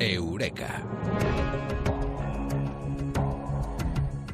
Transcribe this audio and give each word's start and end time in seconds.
Eureka. 0.00 0.82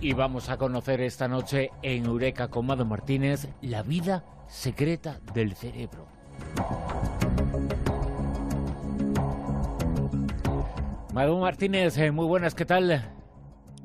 Y 0.00 0.12
vamos 0.12 0.48
a 0.48 0.56
conocer 0.56 1.00
esta 1.00 1.26
noche 1.26 1.72
en 1.82 2.06
Eureka 2.06 2.48
con 2.48 2.66
Mado 2.66 2.84
Martínez 2.84 3.48
la 3.60 3.82
vida 3.82 4.24
secreta 4.46 5.18
del 5.34 5.54
cerebro. 5.56 6.06
Mado 11.12 11.38
Martínez, 11.40 11.98
eh, 11.98 12.12
muy 12.12 12.26
buenas, 12.26 12.54
¿qué 12.54 12.64
tal? 12.64 13.15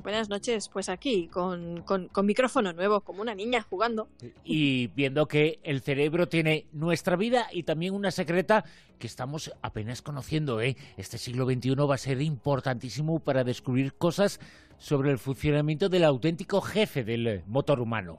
Buenas 0.02 0.28
noches, 0.28 0.68
pues 0.68 0.88
aquí, 0.88 1.28
con, 1.28 1.82
con, 1.82 2.26
micrófono 2.26 2.72
nuevo, 2.72 3.02
como 3.02 3.22
una 3.22 3.36
niña 3.36 3.62
jugando. 3.62 4.08
Y 4.42 4.88
viendo 4.88 5.28
que 5.28 5.60
el 5.62 5.80
cerebro 5.80 6.28
tiene 6.28 6.66
nuestra 6.72 7.14
vida 7.14 7.46
y 7.52 7.62
también 7.62 7.94
una 7.94 8.10
secreta 8.10 8.64
que 8.98 9.06
estamos 9.06 9.52
apenas 9.62 10.02
conociendo. 10.02 10.60
¿eh? 10.60 10.76
Este 10.96 11.18
siglo 11.18 11.46
XXI 11.46 11.74
va 11.76 11.94
a 11.94 11.98
ser 11.98 12.20
importantísimo 12.20 13.20
para 13.20 13.44
descubrir 13.44 13.94
cosas 13.94 14.40
sobre 14.78 15.12
el 15.12 15.18
funcionamiento 15.18 15.88
del 15.88 16.02
auténtico 16.02 16.60
jefe 16.60 17.04
del 17.04 17.44
motor 17.46 17.78
humano. 17.78 18.18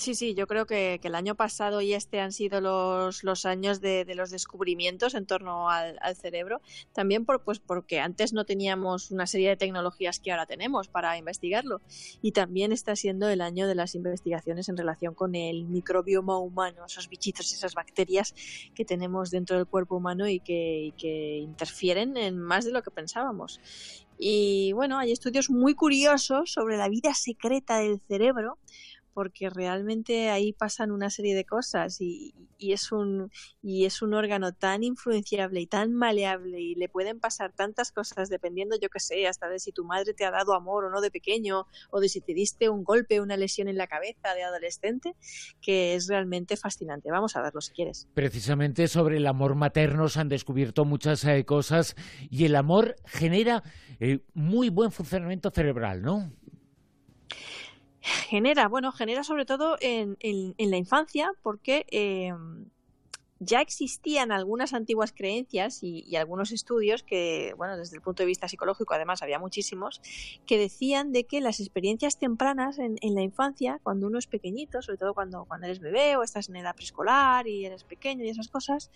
Sí, 0.00 0.14
sí, 0.14 0.32
yo 0.32 0.46
creo 0.46 0.64
que, 0.64 0.98
el 1.02 1.14
año 1.14 1.34
pasado 1.34 1.82
y 1.82 1.92
este 1.92 2.20
han 2.20 2.32
sido 2.32 2.62
los, 2.62 3.44
años 3.44 3.82
de, 3.82 4.06
los 4.14 4.30
descubrimientos 4.30 5.14
en 5.14 5.26
torno 5.26 5.68
al, 5.68 6.16
cerebro. 6.16 6.62
También 6.94 7.26
por, 7.26 7.42
pues 7.44 7.58
porque 7.58 8.00
antes 8.00 8.32
no 8.32 8.46
teníamos 8.46 9.10
una 9.10 9.26
serie 9.26 9.50
de 9.50 9.58
tecnologías 9.58 10.18
que 10.18 10.30
ahora 10.30 10.46
tenemos 10.46 10.88
para 10.88 11.18
investigarlo. 11.18 11.82
Y 12.22 12.32
también 12.32 12.72
está 12.72 12.96
siendo 12.96 13.28
el 13.28 13.42
año 13.42 13.68
de 13.68 13.74
las 13.74 13.94
investigaciones 13.94 14.70
en 14.70 14.78
relación 14.78 15.12
con 15.12 15.34
el 15.34 15.66
microbioma 15.66 16.38
humano, 16.38 16.86
esos 16.86 17.10
bichitos, 17.10 17.52
esas 17.52 17.74
bacterias 17.74 18.34
que 18.74 18.86
tenemos 18.86 19.30
dentro 19.30 19.56
del 19.56 19.66
cuerpo 19.66 19.96
humano 19.96 20.26
y 20.26 20.40
que, 20.40 20.84
y 20.84 20.92
que 20.92 21.36
interfieren 21.36 22.16
en 22.16 22.38
más 22.38 22.64
de 22.64 22.70
lo 22.70 22.82
que 22.82 22.90
pensábamos. 22.90 23.60
Y 24.22 24.72
bueno, 24.72 24.98
hay 24.98 25.12
estudios 25.12 25.48
muy 25.48 25.74
curiosos 25.74 26.52
sobre 26.52 26.76
la 26.76 26.88
vida 26.88 27.14
secreta 27.14 27.78
del 27.78 28.00
cerebro 28.06 28.58
porque 29.12 29.50
realmente 29.50 30.30
ahí 30.30 30.52
pasan 30.52 30.90
una 30.90 31.10
serie 31.10 31.34
de 31.34 31.44
cosas 31.44 32.00
y, 32.00 32.34
es 32.58 32.92
un 32.92 33.30
y 33.62 33.86
es 33.86 34.02
un 34.02 34.12
órgano 34.12 34.52
tan 34.52 34.82
influenciable 34.84 35.60
y 35.60 35.66
tan 35.66 35.94
maleable 35.94 36.60
y 36.60 36.74
le 36.74 36.90
pueden 36.90 37.18
pasar 37.18 37.52
tantas 37.52 37.90
cosas 37.90 38.28
dependiendo 38.28 38.76
yo 38.78 38.90
que 38.90 39.00
sé 39.00 39.26
hasta 39.26 39.48
de 39.48 39.58
si 39.58 39.72
tu 39.72 39.84
madre 39.84 40.12
te 40.12 40.26
ha 40.26 40.30
dado 40.30 40.52
amor 40.52 40.84
o 40.84 40.90
no 40.90 41.00
de 41.00 41.10
pequeño 41.10 41.66
o 41.90 42.00
de 42.00 42.10
si 42.10 42.20
te 42.20 42.34
diste 42.34 42.68
un 42.68 42.84
golpe 42.84 43.22
una 43.22 43.38
lesión 43.38 43.68
en 43.68 43.78
la 43.78 43.86
cabeza 43.86 44.34
de 44.34 44.42
adolescente 44.42 45.16
que 45.62 45.94
es 45.94 46.06
realmente 46.06 46.56
fascinante. 46.58 47.10
Vamos 47.10 47.34
a 47.34 47.40
verlo 47.40 47.62
si 47.62 47.72
quieres. 47.72 48.08
Precisamente 48.12 48.88
sobre 48.88 49.16
el 49.16 49.26
amor 49.26 49.54
materno 49.54 50.08
se 50.08 50.20
han 50.20 50.28
descubierto 50.28 50.84
muchas 50.84 51.24
eh, 51.24 51.46
cosas 51.46 51.96
y 52.28 52.44
el 52.44 52.56
amor 52.56 52.96
genera 53.06 53.62
eh, 54.00 54.20
muy 54.34 54.68
buen 54.68 54.92
funcionamiento 54.92 55.50
cerebral 55.50 56.02
no 56.02 56.32
genera, 58.00 58.68
bueno, 58.68 58.92
genera 58.92 59.24
sobre 59.24 59.44
todo 59.44 59.76
en, 59.80 60.16
en, 60.20 60.70
la 60.70 60.76
infancia 60.76 61.32
porque 61.42 61.86
eh, 61.90 62.32
ya 63.42 63.62
existían 63.62 64.32
algunas 64.32 64.74
antiguas 64.74 65.12
creencias 65.12 65.82
y, 65.82 66.14
algunos 66.14 66.52
estudios 66.52 67.02
que, 67.02 67.54
bueno, 67.56 67.78
desde 67.78 67.96
el 67.96 68.02
punto 68.02 68.22
de 68.22 68.26
vista 68.26 68.48
psicológico 68.48 68.92
además 68.92 69.22
había 69.22 69.38
muchísimos, 69.38 70.02
que 70.46 70.58
decían 70.58 71.10
de 71.10 71.24
que 71.24 71.40
las 71.40 71.58
experiencias 71.58 72.18
tempranas 72.18 72.78
en, 72.78 72.98
la 73.02 73.22
infancia, 73.22 73.80
cuando 73.82 74.06
uno 74.06 74.18
es 74.18 74.26
pequeñito, 74.26 74.82
sobre 74.82 74.98
todo 74.98 75.14
cuando, 75.14 75.46
cuando 75.46 75.66
eres 75.66 75.80
bebé 75.80 76.16
o 76.16 76.22
estás 76.22 76.50
en 76.50 76.56
edad 76.56 76.74
preescolar 76.74 77.48
y 77.48 77.64
eres 77.64 77.84
pequeño 77.84 78.24
y 78.24 78.28
esas 78.28 78.48
cosas, 78.48 78.90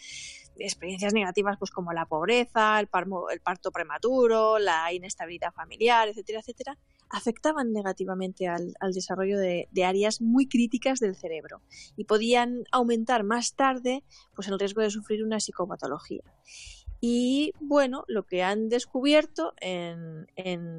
experiencias 0.59 1.15
negativas 1.15 1.57
pues 1.59 1.71
como 1.71 1.95
la 1.95 2.05
pobreza, 2.05 2.79
el, 2.81 2.89
el 3.31 3.41
parto 3.41 3.73
prematuro, 3.73 4.59
la 4.59 4.93
inestabilidad 4.93 5.53
familiar, 5.55 6.09
etcétera, 6.09 6.41
etcétera, 6.41 6.79
afectaban 7.15 7.73
negativamente 7.73 8.49
al, 8.49 8.75
desarrollo 8.93 9.39
de, 9.39 9.69
áreas 9.85 10.21
muy 10.21 10.49
críticas 10.49 10.99
del 10.99 11.15
cerebro 11.15 11.63
y 11.97 12.05
podían 12.05 12.65
aumentar 12.73 13.23
más 13.23 13.55
tarde 13.55 14.03
pues, 14.35 14.49
el 14.49 14.59
riesgo 14.59 14.83
de 14.83 14.91
sufrir 14.91 15.23
una 15.23 15.39
psicopatología. 15.39 16.25
Y 17.01 17.53
bueno, 17.61 18.05
lo 18.09 18.25
que 18.27 18.43
han 18.43 18.69
descubierto 18.69 19.55
en, 19.61 20.27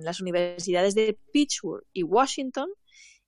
las 0.04 0.20
universidades 0.20 0.94
de 0.94 1.18
Pittsburgh 1.32 1.86
y 1.94 2.04
Washington 2.04 2.70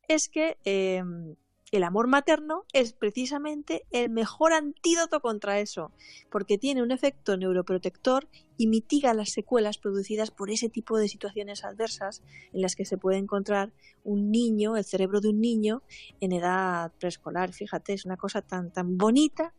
es 0.10 0.28
que 0.28 0.58
em, 0.66 1.36
el 1.72 1.84
amor 1.84 2.08
materno 2.08 2.64
es 2.72 2.94
precisamente 2.94 3.86
el 3.92 4.10
mejor 4.10 4.54
antídoto 4.54 5.20
contra 5.20 5.60
eso, 5.60 5.92
porque 6.32 6.58
tiene 6.58 6.82
un 6.82 6.92
efecto 6.92 7.36
neuroprotector 7.36 8.30
y 8.56 8.68
mitiga 8.68 9.14
las 9.14 9.32
secuelas 9.32 9.78
producidas 9.78 10.32
por 10.32 10.50
ese 10.50 10.70
tipo 10.70 10.98
de 10.98 11.10
situaciones 11.10 11.66
adversas 11.66 12.24
en 12.54 12.62
las 12.62 12.76
que 12.76 12.86
se 12.86 12.98
puede 12.98 13.18
encontrar 13.18 13.74
un 14.04 14.32
niño, 14.32 14.78
el 14.78 14.86
cerebro 14.86 15.20
de 15.20 15.30
un 15.30 15.42
niño 15.42 15.84
en 16.22 16.32
edad 16.32 16.94
preescolar. 17.00 17.52
Fíjate, 17.52 17.94
es 17.94 18.06
una 18.06 18.18
cosa 18.18 18.42
tan 18.42 18.72
tan 18.72 18.98
bonita 18.98 19.54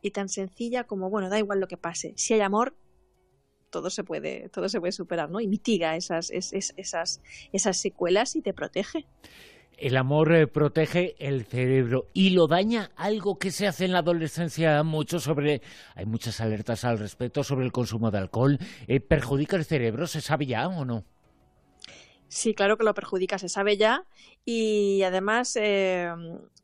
y 0.00 0.12
tan 0.12 0.28
sencilla 0.28 0.84
como 0.84 1.10
bueno, 1.10 1.28
da 1.28 1.38
igual 1.38 1.60
lo 1.60 1.68
que 1.68 1.76
pase. 1.76 2.14
Si 2.16 2.32
hay 2.32 2.40
amor, 2.40 2.74
todo 3.70 3.90
se 3.90 4.04
puede, 4.04 4.48
todo 4.48 4.68
se 4.70 4.80
puede 4.80 4.92
superar, 4.92 5.30
¿no? 5.30 5.40
Y 5.40 5.46
mitiga 5.46 5.96
esas, 5.96 6.30
esas, 6.30 7.20
esas 7.52 7.76
secuelas 7.76 8.34
y 8.36 8.40
te 8.40 8.54
protege. 8.54 9.06
El 9.76 9.98
amor 9.98 10.32
eh, 10.34 10.46
protege 10.46 11.16
el 11.18 11.44
cerebro 11.44 12.06
y 12.14 12.30
lo 12.30 12.46
daña 12.46 12.90
algo 12.96 13.38
que 13.38 13.50
se 13.50 13.66
hace 13.66 13.84
en 13.84 13.92
la 13.92 13.98
adolescencia 13.98 14.82
mucho 14.82 15.20
sobre 15.20 15.60
hay 15.94 16.06
muchas 16.06 16.40
alertas 16.40 16.84
al 16.84 16.98
respecto 16.98 17.44
sobre 17.44 17.66
el 17.66 17.72
consumo 17.72 18.10
de 18.10 18.18
alcohol. 18.18 18.58
Eh, 18.88 19.00
¿Perjudica 19.00 19.56
el 19.56 19.66
cerebro? 19.66 20.06
¿Se 20.06 20.22
sabe 20.22 20.46
ya 20.46 20.66
o 20.66 20.86
no? 20.86 21.04
Sí, 22.28 22.54
claro 22.54 22.78
que 22.78 22.84
lo 22.84 22.94
perjudica, 22.94 23.38
se 23.38 23.50
sabe 23.50 23.76
ya. 23.76 24.04
Y 24.46 25.02
además, 25.02 25.56
eh, 25.56 26.10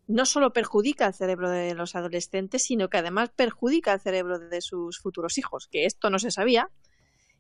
no 0.09 0.25
solo 0.25 0.55
perjudica 0.55 1.07
el 1.07 1.15
cerebro 1.15 1.51
de 1.51 1.75
los 1.75 1.95
adolescentes, 1.95 2.63
sino 2.63 2.89
que 2.89 2.97
además 2.97 3.31
perjudica 3.37 3.93
el 3.93 4.01
cerebro 4.01 4.39
de 4.39 4.61
sus 4.63 4.99
futuros 4.99 5.37
hijos, 5.37 5.69
que 5.69 5.85
esto 5.85 6.09
no 6.09 6.19
se 6.19 6.31
sabía 6.31 6.71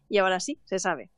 y 0.09 0.19
ahora 0.19 0.39
sí, 0.39 0.59
se 0.67 0.79
sabe 0.79 1.11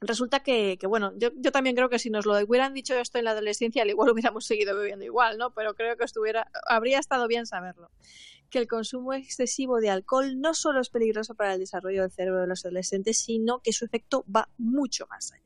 resulta 0.00 0.40
que, 0.40 0.78
bueno, 0.88 1.12
yo, 1.16 1.30
yo, 1.36 1.52
también 1.52 1.74
creo 1.74 1.88
que 1.88 1.98
si 1.98 2.10
nos 2.10 2.26
lo 2.26 2.38
hubieran 2.38 2.74
dicho 2.74 2.94
esto 2.94 3.18
en 3.18 3.24
la 3.24 3.32
adolescencia, 3.32 3.82
al 3.82 3.90
igual 3.90 4.10
hubiéramos 4.10 4.46
seguido 4.46 4.76
bebiendo 4.76 5.04
igual, 5.04 5.38
¿no? 5.38 5.52
Pero 5.54 5.74
creo 5.74 5.96
que 5.96 6.04
estuviera, 6.04 6.50
habría 6.66 6.98
estado 6.98 7.26
bien 7.26 7.46
saberlo. 7.46 7.90
Que 8.50 8.58
el 8.58 8.68
consumo 8.68 9.12
excesivo 9.12 9.80
de 9.80 9.90
alcohol 9.90 10.40
no 10.40 10.54
solo 10.54 10.80
es 10.80 10.88
peligroso 10.88 11.34
para 11.34 11.54
el 11.54 11.60
desarrollo 11.60 12.02
del 12.02 12.10
cerebro 12.10 12.40
de 12.40 12.46
los 12.46 12.64
adolescentes, 12.64 13.18
sino 13.18 13.60
que 13.60 13.72
su 13.72 13.84
efecto 13.84 14.24
va 14.34 14.48
mucho 14.56 15.06
más 15.08 15.32
allá. 15.32 15.44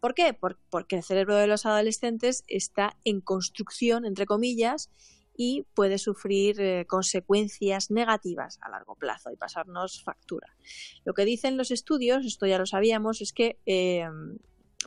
¿Por 0.00 0.14
qué? 0.14 0.36
porque 0.70 0.96
el 0.96 1.02
cerebro 1.04 1.36
de 1.36 1.46
los 1.46 1.64
adolescentes 1.64 2.42
está 2.48 2.96
en 3.04 3.20
construcción, 3.20 4.04
entre 4.04 4.26
comillas, 4.26 4.90
y 5.36 5.64
puede 5.74 5.98
sufrir 5.98 6.60
eh, 6.60 6.86
consecuencias 6.86 7.90
negativas 7.90 8.58
a 8.62 8.70
largo 8.70 8.94
plazo 8.96 9.30
y 9.30 9.36
pasarnos 9.36 10.02
factura. 10.02 10.56
Lo 11.04 11.14
que 11.14 11.24
dicen 11.24 11.56
los 11.56 11.70
estudios, 11.70 12.26
esto 12.26 12.46
ya 12.46 12.58
lo 12.58 12.66
sabíamos, 12.66 13.20
es 13.20 13.32
que 13.32 13.58
eh, 13.66 14.06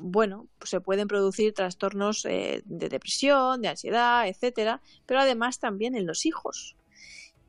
bueno, 0.01 0.47
pues 0.59 0.69
se 0.69 0.81
pueden 0.81 1.07
producir 1.07 1.53
trastornos 1.53 2.25
eh, 2.25 2.61
de 2.65 2.89
depresión, 2.89 3.61
de 3.61 3.69
ansiedad, 3.69 4.27
etcétera, 4.27 4.81
pero 5.05 5.21
además 5.21 5.59
también 5.59 5.95
en 5.95 6.05
los 6.05 6.25
hijos. 6.25 6.75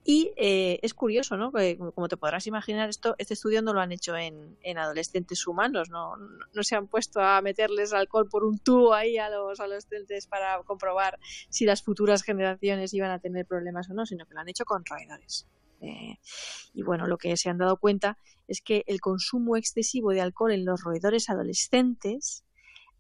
Y 0.09 0.33
eh, 0.37 0.79
es 0.83 0.95
curioso, 0.95 1.37
¿no? 1.37 1.51
Como 1.93 2.07
te 2.07 2.17
podrás 2.17 2.47
imaginar, 2.47 2.89
esto, 2.89 3.17
este 3.19 3.35
estudio 3.35 3.61
no 3.61 3.73
lo 3.73 3.81
han 3.81 3.91
hecho 3.91 4.17
en, 4.17 4.57
adolescentes 4.79 5.45
humanos, 5.49 5.91
¿no? 5.91 6.17
¿no? 6.17 6.63
se 6.63 6.77
han 6.77 6.87
puesto 6.87 7.21
a 7.21 7.43
meterles 7.43 7.93
alcohol 7.93 8.29
por 8.29 8.45
un 8.45 8.61
tubo 8.61 8.95
ahí 8.95 9.19
a 9.19 9.29
los 9.29 9.59
adolescentes 9.59 10.29
para 10.29 10.63
comprobar 10.63 11.19
si 11.49 11.65
las 11.65 11.83
futuras 11.83 12.23
generaciones 12.23 12.95
iban 12.95 13.11
a 13.11 13.19
tener 13.19 13.47
problemas 13.47 13.91
o 13.91 13.95
no, 13.95 14.07
sino 14.07 14.27
que 14.27 14.35
lo 14.35 14.41
han 14.41 14.49
hecho 14.49 14.65
con 14.65 14.85
roedores. 14.85 15.49
Eh, 15.81 16.21
y 16.73 16.83
bueno, 16.85 17.09
lo 17.09 17.19
que 17.19 17.37
se 17.37 17.51
han 17.51 17.59
dado 17.59 17.77
cuenta 17.77 18.17
es 18.47 18.61
que 18.61 18.85
el 18.87 19.01
consumo 19.01 19.57
excesivo 19.57 20.13
de 20.13 20.21
alcohol 20.21 20.53
en 20.53 20.65
los 20.65 20.85
roedores 20.85 21.29
adolescentes 21.31 22.45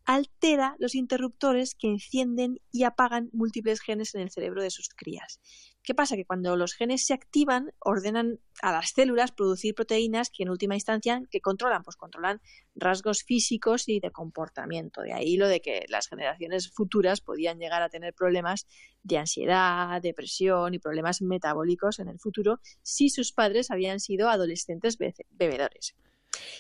altera 0.06 0.76
los 0.78 0.94
interruptores 0.96 1.76
que 1.76 1.88
encienden 1.88 2.60
y 2.72 2.84
apagan 2.84 3.28
múltiples 3.32 3.80
genes 3.80 4.14
en 4.14 4.22
el 4.22 4.30
cerebro 4.30 4.62
de 4.62 4.70
sus 4.70 4.88
crías. 4.88 5.40
¿Qué 5.86 5.94
pasa? 5.94 6.16
Que 6.16 6.24
cuando 6.24 6.56
los 6.56 6.74
genes 6.74 7.06
se 7.06 7.14
activan, 7.14 7.72
ordenan 7.78 8.40
a 8.60 8.72
las 8.72 8.90
células 8.90 9.30
producir 9.30 9.72
proteínas 9.72 10.30
que 10.30 10.42
en 10.42 10.50
última 10.50 10.74
instancia, 10.74 11.22
que 11.30 11.40
controlan? 11.40 11.84
Pues 11.84 11.94
controlan 11.94 12.40
rasgos 12.74 13.22
físicos 13.22 13.88
y 13.88 14.00
de 14.00 14.10
comportamiento. 14.10 15.02
De 15.02 15.12
ahí 15.12 15.36
lo 15.36 15.46
de 15.46 15.60
que 15.60 15.84
las 15.88 16.08
generaciones 16.08 16.72
futuras 16.72 17.20
podían 17.20 17.60
llegar 17.60 17.82
a 17.82 17.88
tener 17.88 18.14
problemas 18.14 18.66
de 19.04 19.18
ansiedad, 19.18 20.02
depresión 20.02 20.74
y 20.74 20.80
problemas 20.80 21.22
metabólicos 21.22 22.00
en 22.00 22.08
el 22.08 22.18
futuro 22.18 22.58
si 22.82 23.08
sus 23.08 23.30
padres 23.30 23.70
habían 23.70 24.00
sido 24.00 24.28
adolescentes 24.28 24.98
bebedores. 24.98 25.94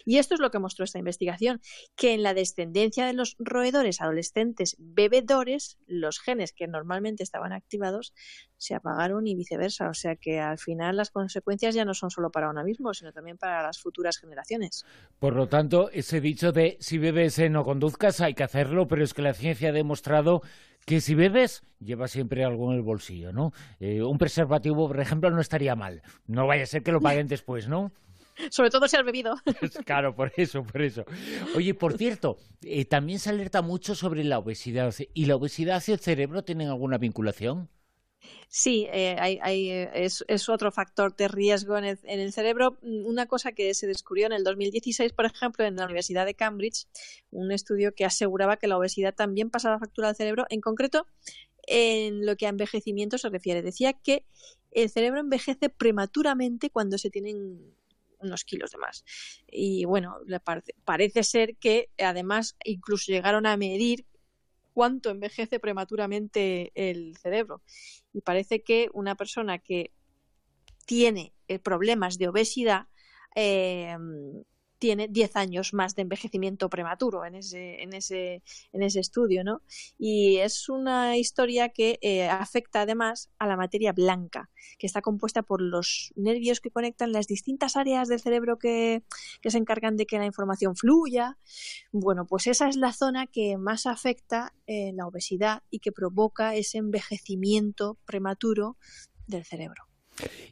Y 0.04 0.18
esto 0.18 0.34
es 0.34 0.40
lo 0.40 0.50
que 0.50 0.58
mostró 0.58 0.84
esta 0.84 0.98
investigación, 0.98 1.60
que 1.96 2.14
en 2.14 2.22
la 2.22 2.34
descendencia 2.34 3.06
de 3.06 3.12
los 3.12 3.36
roedores 3.38 4.00
adolescentes 4.00 4.76
bebedores, 4.78 5.78
los 5.86 6.20
genes 6.20 6.52
que 6.52 6.66
normalmente 6.66 7.22
estaban 7.22 7.52
activados 7.52 8.14
se 8.56 8.74
apagaron 8.74 9.26
y 9.26 9.34
viceversa. 9.34 9.88
O 9.88 9.94
sea 9.94 10.16
que 10.16 10.40
al 10.40 10.58
final 10.58 10.96
las 10.96 11.10
consecuencias 11.10 11.74
ya 11.74 11.84
no 11.84 11.94
son 11.94 12.10
solo 12.10 12.30
para 12.30 12.50
uno 12.50 12.64
mismo, 12.64 12.94
sino 12.94 13.12
también 13.12 13.38
para 13.38 13.62
las 13.62 13.78
futuras 13.78 14.18
generaciones. 14.18 14.84
Por 15.18 15.34
lo 15.34 15.48
tanto, 15.48 15.90
ese 15.90 16.20
dicho 16.20 16.52
de 16.52 16.76
si 16.80 16.98
bebes 16.98 17.38
no 17.50 17.64
conduzcas, 17.64 18.20
hay 18.20 18.34
que 18.34 18.44
hacerlo, 18.44 18.88
pero 18.88 19.04
es 19.04 19.14
que 19.14 19.22
la 19.22 19.34
ciencia 19.34 19.68
ha 19.68 19.72
demostrado 19.72 20.42
que 20.86 21.00
si 21.00 21.14
bebes, 21.14 21.64
lleva 21.80 22.06
siempre 22.06 22.44
algo 22.44 22.70
en 22.70 22.76
el 22.76 22.82
bolsillo, 22.82 23.32
¿no? 23.32 23.52
Eh, 23.80 24.02
un 24.02 24.18
preservativo, 24.18 24.86
por 24.86 25.00
ejemplo, 25.00 25.30
no 25.30 25.40
estaría 25.40 25.74
mal. 25.74 26.02
No 26.26 26.46
vaya 26.46 26.62
a 26.62 26.66
ser 26.66 26.82
que 26.82 26.92
lo 26.92 27.00
paguen 27.00 27.26
después, 27.28 27.68
¿no? 27.68 27.92
Sobre 28.50 28.70
todo 28.70 28.88
si 28.88 28.96
has 28.96 29.04
bebido. 29.04 29.36
claro, 29.84 30.14
por 30.14 30.32
eso, 30.36 30.62
por 30.62 30.82
eso. 30.82 31.04
Oye, 31.54 31.74
por 31.74 31.96
cierto, 31.96 32.38
eh, 32.62 32.84
también 32.84 33.18
se 33.18 33.30
alerta 33.30 33.62
mucho 33.62 33.94
sobre 33.94 34.24
la 34.24 34.38
obesidad. 34.38 34.94
¿Y 35.14 35.26
la 35.26 35.36
obesidad 35.36 35.82
y 35.86 35.92
el 35.92 35.98
cerebro 35.98 36.44
tienen 36.44 36.68
alguna 36.68 36.98
vinculación? 36.98 37.68
Sí, 38.48 38.86
eh, 38.92 39.16
hay, 39.20 39.70
es, 39.70 40.48
otro 40.48 40.72
factor 40.72 41.14
de 41.14 41.28
riesgo 41.28 41.76
en 41.78 41.84
el, 41.84 41.98
en 42.04 42.20
el, 42.20 42.32
cerebro. 42.32 42.78
Una 42.82 43.26
cosa 43.26 43.52
que 43.52 43.74
se 43.74 43.86
descubrió 43.86 44.26
en 44.26 44.32
el 44.32 44.44
2016, 44.44 45.12
por 45.12 45.26
ejemplo, 45.26 45.64
en 45.64 45.76
la 45.76 45.84
Universidad 45.84 46.26
de 46.26 46.34
Cambridge, 46.34 46.86
un 47.30 47.52
estudio 47.52 47.94
que 47.94 48.04
aseguraba 48.04 48.56
que 48.56 48.66
la 48.66 48.78
obesidad 48.78 49.14
también 49.14 49.50
pasaba 49.50 49.78
factura 49.78 50.08
al 50.08 50.16
cerebro, 50.16 50.46
en 50.48 50.60
concreto 50.60 51.06
en 51.66 52.24
lo 52.24 52.36
que 52.36 52.46
a 52.46 52.50
envejecimiento 52.50 53.18
se 53.18 53.28
refiere. 53.28 53.62
Decía 53.62 53.92
que 53.92 54.24
el 54.70 54.90
cerebro 54.90 55.20
envejece 55.20 55.68
prematuramente 55.68 56.70
cuando 56.70 56.98
se 56.98 57.10
tienen 57.10 57.75
unos 58.18 58.44
kilos 58.44 58.70
de 58.70 58.78
más. 58.78 59.04
Y 59.50 59.84
bueno, 59.84 60.16
parece 60.84 61.22
ser 61.22 61.56
que 61.56 61.90
además 61.98 62.56
incluso 62.64 63.12
llegaron 63.12 63.46
a 63.46 63.56
medir 63.56 64.06
cuánto 64.72 65.10
envejece 65.10 65.58
prematuramente 65.58 66.70
el 66.74 67.16
cerebro. 67.16 67.62
Y 68.12 68.20
parece 68.20 68.62
que 68.62 68.90
una 68.92 69.14
persona 69.14 69.58
que 69.58 69.92
tiene 70.86 71.32
eh, 71.48 71.58
problemas 71.58 72.18
de 72.18 72.28
obesidad 72.28 72.86
eh, 73.34 73.96
tiene 74.78 75.08
10 75.08 75.36
años 75.36 75.74
más 75.74 75.94
de 75.94 76.02
envejecimiento 76.02 76.68
prematuro 76.68 77.24
en 77.24 77.36
ese, 77.36 77.82
en 77.82 77.92
ese, 77.92 78.42
en 78.72 78.82
ese 78.82 79.00
estudio, 79.00 79.44
¿no? 79.44 79.62
Y 79.98 80.36
es 80.38 80.68
una 80.68 81.16
historia 81.16 81.70
que 81.70 81.98
eh, 82.02 82.28
afecta 82.28 82.82
además 82.82 83.30
a 83.38 83.46
la 83.46 83.56
materia 83.56 83.92
blanca, 83.92 84.50
que 84.78 84.86
está 84.86 85.00
compuesta 85.00 85.42
por 85.42 85.60
los 85.60 86.12
nervios 86.16 86.60
que 86.60 86.70
conectan 86.70 87.12
las 87.12 87.26
distintas 87.26 87.76
áreas 87.76 88.08
del 88.08 88.20
cerebro 88.20 88.58
que, 88.58 89.02
que 89.40 89.50
se 89.50 89.58
encargan 89.58 89.96
de 89.96 90.06
que 90.06 90.18
la 90.18 90.26
información 90.26 90.76
fluya. 90.76 91.38
Bueno, 91.92 92.26
pues 92.26 92.46
esa 92.46 92.68
es 92.68 92.76
la 92.76 92.92
zona 92.92 93.26
que 93.26 93.56
más 93.56 93.86
afecta 93.86 94.52
eh, 94.66 94.92
la 94.94 95.06
obesidad 95.06 95.62
y 95.70 95.78
que 95.78 95.92
provoca 95.92 96.54
ese 96.54 96.78
envejecimiento 96.78 97.98
prematuro 98.04 98.76
del 99.26 99.44
cerebro. 99.44 99.95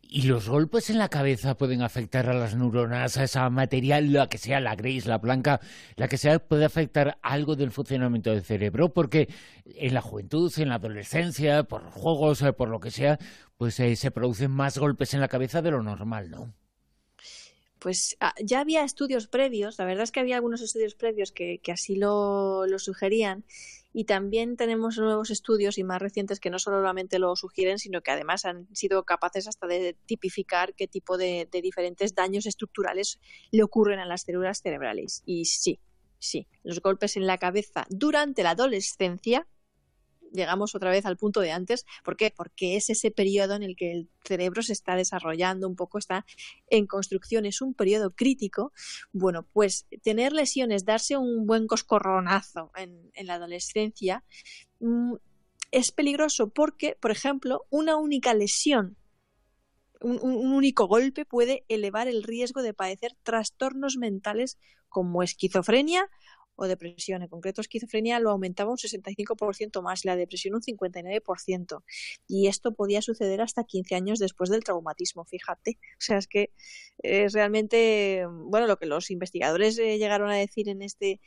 ¿Y 0.02 0.22
los 0.22 0.48
golpes 0.48 0.90
en 0.90 0.98
la 0.98 1.08
cabeza 1.08 1.56
pueden 1.56 1.82
afectar 1.82 2.28
a 2.28 2.34
las 2.34 2.54
neuronas, 2.54 3.16
a 3.16 3.24
esa 3.24 3.50
materia, 3.50 4.00
la 4.00 4.28
que 4.28 4.38
sea, 4.38 4.60
la 4.60 4.76
gris, 4.76 5.06
la 5.06 5.18
blanca, 5.18 5.60
la 5.96 6.06
que 6.06 6.18
sea, 6.18 6.38
puede 6.38 6.64
afectar 6.64 7.18
algo 7.22 7.56
del 7.56 7.72
funcionamiento 7.72 8.30
del 8.30 8.44
cerebro? 8.44 8.92
Porque 8.92 9.28
en 9.64 9.94
la 9.94 10.02
juventud, 10.02 10.52
en 10.56 10.68
la 10.68 10.76
adolescencia, 10.76 11.64
por 11.64 11.90
juegos, 11.90 12.42
eh, 12.42 12.52
por 12.52 12.68
lo 12.68 12.78
que 12.78 12.90
sea, 12.90 13.18
pues 13.56 13.80
eh, 13.80 13.96
se 13.96 14.10
producen 14.10 14.50
más 14.50 14.78
golpes 14.78 15.14
en 15.14 15.20
la 15.20 15.28
cabeza 15.28 15.62
de 15.62 15.72
lo 15.72 15.82
normal, 15.82 16.30
¿no? 16.30 16.54
Pues 17.80 18.16
ah, 18.20 18.34
ya 18.42 18.60
había 18.60 18.84
estudios 18.84 19.26
previos, 19.26 19.78
la 19.78 19.84
verdad 19.84 20.04
es 20.04 20.12
que 20.12 20.20
había 20.20 20.36
algunos 20.36 20.62
estudios 20.62 20.94
previos 20.94 21.32
que, 21.32 21.60
así 21.72 21.96
lo, 21.96 22.66
lo 22.66 22.78
sugerían 22.78 23.44
y 23.96 24.04
también 24.04 24.56
tenemos 24.56 24.98
nuevos 24.98 25.30
estudios 25.30 25.78
y 25.78 25.84
más 25.84 26.02
recientes 26.02 26.40
que 26.40 26.50
no 26.50 26.58
solamente 26.58 27.20
lo 27.20 27.36
sugieren, 27.36 27.78
sino 27.78 28.02
que 28.02 28.10
además 28.10 28.44
han 28.44 28.66
sido 28.74 29.04
capaces 29.04 29.46
hasta 29.46 29.68
de 29.68 29.96
tipificar 30.04 30.74
qué 30.74 30.88
tipo 30.88 31.16
de, 31.16 31.48
diferentes 31.62 32.12
daños 32.12 32.44
estructurales 32.44 33.20
le 33.52 33.62
ocurren 33.62 34.00
a 34.00 34.04
las 34.04 34.22
células 34.22 34.60
cerebrales. 34.60 35.22
Y 35.24 35.44
sí, 35.44 35.78
sí, 36.18 36.48
los 36.64 36.80
golpes 36.80 37.16
en 37.16 37.28
la 37.28 37.38
cabeza 37.38 37.86
durante 37.88 38.42
la 38.42 38.50
adolescencia 38.50 39.46
llegamos 40.34 40.74
otra 40.74 40.90
vez 40.90 41.06
al 41.06 41.16
punto 41.16 41.40
de 41.40 41.52
antes. 41.52 41.86
¿Por 42.04 42.16
qué? 42.16 42.32
Porque 42.36 42.76
es 42.76 42.90
ese 42.90 43.10
periodo 43.10 43.54
en 43.54 43.62
el 43.62 43.76
que 43.76 43.92
el 43.92 44.08
cerebro 44.24 44.62
se 44.62 44.72
está 44.72 44.96
desarrollando 44.96 45.68
un 45.68 45.76
poco, 45.76 45.98
está 45.98 46.26
en 46.68 46.86
construcción, 46.86 47.46
es 47.46 47.62
un 47.62 47.72
periodo 47.74 48.10
crítico. 48.10 48.72
Bueno, 49.12 49.46
pues 49.52 49.86
tener 50.02 50.32
lesiones, 50.32 50.84
darse 50.84 51.16
un 51.16 51.46
buen 51.46 51.66
coscorronazo 51.66 52.70
en, 52.76 53.26
la 53.26 53.34
adolescencia 53.34 54.24
mm, 54.80 55.14
es 55.70 55.92
peligroso 55.92 56.50
porque, 56.50 56.96
por 57.00 57.10
ejemplo, 57.10 57.64
una 57.70 57.96
única 57.96 58.34
lesión 58.34 58.96
un, 60.04 60.52
único 60.52 60.86
golpe 60.86 61.24
puede 61.24 61.64
elevar 61.68 62.08
el 62.08 62.22
riesgo 62.22 62.62
de 62.62 62.74
padecer 62.74 63.16
trastornos 63.22 63.96
mentales 63.96 64.58
como 64.88 65.22
esquizofrenia 65.22 66.10
o 66.56 66.66
depresión. 66.66 67.22
En 67.22 67.28
concreto, 67.28 67.60
esquizofrenia 67.60 68.20
lo 68.20 68.30
aumentaba 68.30 68.70
un 68.70 68.76
65% 68.76 69.82
más, 69.82 70.04
la 70.04 70.16
depresión 70.16 70.54
un 70.54 70.62
59%. 70.62 71.82
Y 72.28 72.48
esto 72.48 72.74
podía 72.74 73.02
suceder 73.02 73.40
hasta 73.40 73.64
15 73.64 73.94
años 73.94 74.18
después 74.18 74.50
del 74.50 74.64
traumatismo, 74.64 75.24
fíjate. 75.24 75.78
O 75.98 76.00
sea, 76.00 76.18
es 76.18 76.26
que 76.26 76.50
es 76.98 77.32
realmente, 77.32 78.24
bueno, 78.28 78.66
lo 78.66 78.76
que 78.76 78.86
los 78.86 79.10
investigadores 79.10 79.78
eh, 79.78 79.98
llegaron 79.98 80.30
a 80.30 80.36
decir 80.36 80.68
en 80.68 80.82
este, 80.82 81.20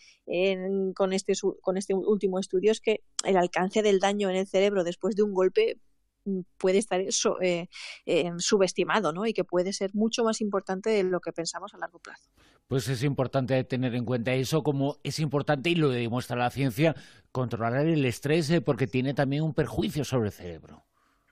con, 0.96 1.14
este, 1.14 1.34
con 1.62 1.78
este 1.78 1.94
último 1.94 2.40
estudio 2.40 2.72
es 2.72 2.82
que 2.82 3.04
el 3.26 3.38
alcance 3.38 3.82
del 3.82 4.00
daño 4.00 4.30
en 4.30 4.36
el 4.36 4.48
cerebro 4.48 4.84
después 4.84 5.16
de 5.16 5.24
un 5.24 5.34
golpe 5.34 5.80
mm, 6.26 6.42
puede 6.58 6.80
estar 6.80 7.02
eh, 7.02 7.68
eh, 8.06 8.32
subestimado 8.38 9.14
¿no? 9.14 9.26
y 9.26 9.34
que 9.34 9.44
puede 9.44 9.74
ser 9.74 9.92
mucho 9.94 10.24
más 10.24 10.42
importante 10.42 10.90
de 10.90 11.04
lo 11.04 11.20
que 11.20 11.32
pensamos 11.32 11.74
a 11.74 11.78
largo 11.78 12.00
plazo. 12.00 12.30
Pues 12.68 12.90
es 12.90 13.04
importante 13.04 13.64
tener 13.64 13.96
en 13.96 14.04
cuenta 14.04 14.34
eso, 14.34 14.62
como 14.62 14.98
es 15.04 15.20
importante, 15.20 15.70
y 15.70 15.76
lo 15.76 15.90
demuestra 15.90 16.36
la 16.36 16.50
ciencia, 16.50 16.96
controlar 17.32 17.88
el 17.88 18.04
estrés 18.06 18.50
eh, 18.50 18.62
porque 18.62 18.88
tiene 18.88 19.14
también 19.14 19.44
un 19.44 19.54
perjuicio 19.54 20.04
sobre 20.04 20.28
el 20.28 20.34
cerebro. 20.34 20.87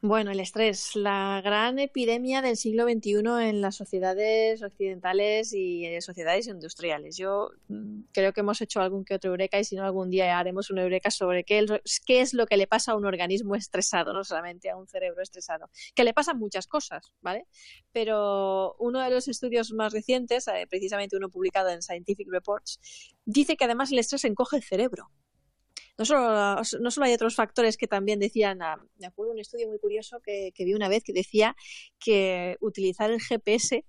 Bueno, 0.08 0.30
el 0.30 0.40
estrés, 0.40 0.96
la 0.96 1.42
gran 1.44 1.80
epidemia 1.80 2.44
del 2.44 2.58
siglo 2.58 2.84
XXI 2.84 3.50
en 3.50 3.62
las 3.62 3.74
sociedades 3.74 4.62
occidentales 4.62 5.52
y 5.52 5.84
en 5.84 6.00
sociedades 6.00 6.46
industriales. 6.46 7.18
Yo 7.18 7.50
mm, 7.70 8.02
creo 8.12 8.32
que 8.32 8.42
hemos 8.42 8.62
hecho 8.62 8.82
algún 8.82 9.04
que 9.04 9.16
otro 9.16 9.32
eureka 9.32 9.60
y 9.60 9.64
si 9.64 9.76
no 9.76 9.84
algún 9.84 10.12
día 10.12 10.38
haremos 10.38 10.70
una 10.70 10.84
eureka 10.84 11.10
sobre 11.10 11.44
qué, 11.44 11.66
qué 12.06 12.22
es 12.22 12.36
lo 12.36 12.46
que 12.46 12.56
le 12.56 12.68
pasa 12.68 12.92
a 12.92 12.96
un 12.96 13.06
organismo 13.08 13.56
estresado, 13.56 14.14
no 14.14 14.24
solamente 14.24 14.70
a 14.70 14.78
un 14.78 14.88
cerebro 14.88 15.24
estresado. 15.24 15.72
Que 15.96 16.04
le 16.04 16.14
pasan 16.14 16.38
muchas 16.38 16.68
cosas, 16.68 17.12
¿vale? 17.22 17.48
Pero 17.92 18.76
uno 18.78 19.00
de 19.02 19.10
los 19.10 19.28
estudios 19.28 19.72
más 19.72 19.92
recientes, 19.92 20.48
eh, 20.50 20.68
precisamente 20.70 21.18
uno 21.18 21.30
publicado 21.30 21.70
en 21.70 21.82
Scientific 21.82 22.28
Reports, 22.30 22.80
dice 23.26 23.58
que 23.58 23.66
además 23.66 23.92
el 23.92 23.98
estrés 23.98 24.24
encoge 24.26 24.58
el 24.58 24.64
cerebro 24.64 25.10
no 25.98 26.06
solo, 26.06 26.62
no 26.82 26.92
solo 26.92 27.06
hay 27.06 27.14
otros 27.14 27.36
factores 27.36 27.78
que 27.78 27.88
también 27.88 28.20
decían, 28.20 28.62
ah, 28.62 28.78
me 28.98 29.08
acuerdo 29.08 29.32
de 29.32 29.36
un 29.36 29.42
estudio 29.42 29.68
muy 29.68 29.80
curioso 29.80 30.20
que, 30.22 30.52
que 30.54 30.66
vi 30.66 30.74
una 30.74 30.90
vez 30.90 31.04
que 31.04 31.14
decía 31.14 31.56
que 32.00 32.58
utilizar 32.60 33.12
el 33.12 33.22
GPS 33.22 33.86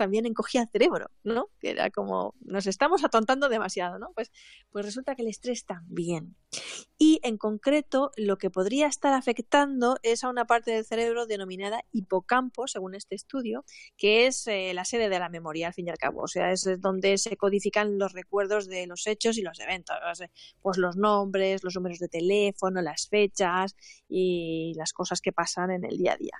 también 0.00 0.24
encogía 0.24 0.62
el 0.62 0.68
cerebro, 0.70 1.10
¿no? 1.24 1.50
Que 1.60 1.72
era 1.72 1.90
como, 1.90 2.34
nos 2.40 2.66
estamos 2.66 3.04
atontando 3.04 3.50
demasiado, 3.50 3.98
¿no? 3.98 4.12
Pues, 4.14 4.32
pues 4.70 4.86
resulta 4.86 5.14
que 5.14 5.20
el 5.20 5.28
estrés 5.28 5.66
también. 5.66 6.36
Y 6.96 7.20
en 7.22 7.36
concreto, 7.36 8.12
lo 8.16 8.38
que 8.38 8.48
podría 8.48 8.86
estar 8.86 9.12
afectando 9.12 9.98
es 10.02 10.24
a 10.24 10.30
una 10.30 10.46
parte 10.46 10.70
del 10.70 10.86
cerebro 10.86 11.26
denominada 11.26 11.84
hipocampo, 11.92 12.66
según 12.66 12.94
este 12.94 13.14
estudio, 13.14 13.66
que 13.98 14.26
es 14.26 14.46
eh, 14.46 14.72
la 14.72 14.86
sede 14.86 15.10
de 15.10 15.18
la 15.18 15.28
memoria, 15.28 15.66
al 15.66 15.74
fin 15.74 15.86
y 15.88 15.90
al 15.90 15.98
cabo. 15.98 16.22
O 16.22 16.28
sea, 16.28 16.50
es 16.50 16.66
donde 16.78 17.18
se 17.18 17.36
codifican 17.36 17.98
los 17.98 18.14
recuerdos 18.14 18.68
de 18.68 18.86
los 18.86 19.06
hechos 19.06 19.36
y 19.36 19.42
los 19.42 19.60
eventos. 19.60 19.96
Pues 20.62 20.78
los 20.78 20.96
nombres, 20.96 21.62
los 21.62 21.74
números 21.74 21.98
de 21.98 22.08
teléfono, 22.08 22.80
las 22.80 23.06
fechas 23.06 23.76
y 24.08 24.72
las 24.76 24.94
cosas 24.94 25.20
que 25.20 25.32
pasan 25.32 25.70
en 25.70 25.84
el 25.84 25.98
día 25.98 26.14
a 26.14 26.16
día. 26.16 26.38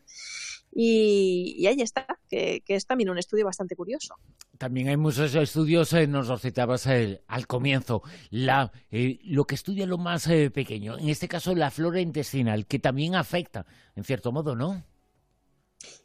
Y, 0.73 1.67
ahí 1.67 1.81
está, 1.81 2.07
que, 2.29 2.63
es 2.67 2.87
también 2.87 3.11
un 3.11 3.19
estudio 3.19 3.45
bastante 3.51 3.75
curioso. 3.75 4.15
También 4.59 4.89
hay 4.89 4.97
muchos 4.97 5.35
estudios, 5.35 5.93
eh, 5.93 6.07
nos 6.07 6.29
los 6.29 6.41
citabas 6.41 6.87
eh, 6.87 7.23
al 7.27 7.47
comienzo, 7.47 8.03
la, 8.31 8.71
eh, 8.91 9.19
lo 9.25 9.45
que 9.45 9.57
estudia 9.57 9.87
lo 9.87 9.99
más 9.99 10.29
pequeño, 10.55 10.97
en 10.99 11.09
este 11.09 11.29
caso 11.29 11.55
la 11.55 11.71
flora 11.71 12.01
intestinal, 12.01 12.67
que 12.67 12.79
también 12.79 13.15
afecta, 13.15 13.67
en 13.97 14.05
cierto 14.05 14.31
modo, 14.33 14.55
¿no? 14.55 14.85